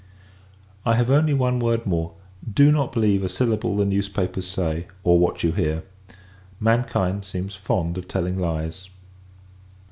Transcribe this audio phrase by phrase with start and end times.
[0.83, 2.15] I have only one word more
[2.51, 5.83] Do not believe a syllable the newspapers say, or what you hear.
[6.59, 8.89] Mankind seems fond of telling lies.